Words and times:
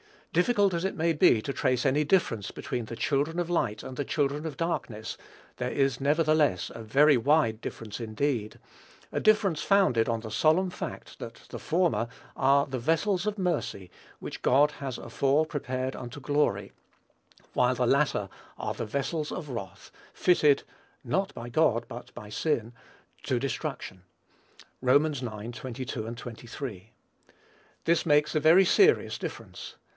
Difficult 0.33 0.73
as 0.73 0.85
it 0.85 0.95
may 0.95 1.11
be 1.11 1.41
to 1.41 1.51
trace 1.51 1.85
any 1.85 2.05
difference 2.05 2.49
between 2.51 2.85
the 2.85 2.95
children 2.95 3.37
of 3.37 3.49
light 3.49 3.83
and 3.83 3.97
the 3.97 4.05
children 4.05 4.45
of 4.47 4.55
darkness, 4.55 5.15
there 5.57 5.69
is 5.69 5.99
nevertheless 5.99 6.71
a 6.73 6.81
very 6.81 7.17
wide 7.17 7.59
difference 7.59 7.99
indeed, 7.99 8.57
a 9.11 9.19
difference 9.19 9.61
founded 9.61 10.07
on 10.07 10.21
the 10.21 10.31
solemn 10.31 10.69
fact 10.69 11.19
that 11.19 11.43
the 11.49 11.59
former 11.59 12.07
are 12.37 12.65
"the 12.65 12.79
vessels 12.79 13.27
of 13.27 13.37
mercy, 13.37 13.91
which 14.19 14.41
God 14.41 14.71
has 14.79 14.97
afore 14.97 15.45
prepared 15.45 15.97
unto 15.97 16.21
glory," 16.21 16.71
while 17.53 17.75
the 17.75 17.85
latter 17.85 18.29
are 18.57 18.73
"the 18.73 18.85
vessels 18.85 19.31
of 19.33 19.49
wrath, 19.49 19.91
fitted 20.13 20.63
(not 21.03 21.33
by 21.35 21.49
God, 21.49 21.85
but 21.89 22.11
by 22.15 22.29
sin) 22.29 22.71
to 23.23 23.37
destruction." 23.37 24.01
(Rom. 24.81 25.05
ix. 25.07 25.19
22, 25.19 26.09
23.) 26.15 26.91
This 27.83 28.05
makes 28.05 28.33
a 28.33 28.39
very 28.39 28.65
serious 28.65 29.17
difference. 29.19 29.75